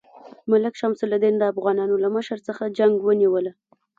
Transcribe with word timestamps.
ملک 0.51 0.73
شمس 0.81 0.99
الدین 1.05 1.35
د 1.37 1.43
افغانانو 1.51 1.95
له 2.03 2.09
مشر 2.15 2.37
څخه 2.47 2.73
جنګ 2.77 2.93
ونیوله. 3.01 3.51